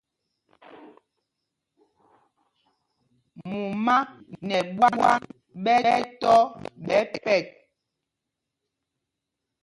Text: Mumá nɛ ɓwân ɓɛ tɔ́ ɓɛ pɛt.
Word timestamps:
Mumá 3.49 3.95
nɛ 4.47 4.57
ɓwân 4.75 4.95
ɓɛ 5.63 5.93
tɔ́ 6.21 6.37
ɓɛ 6.85 6.97
pɛt. 7.23 7.45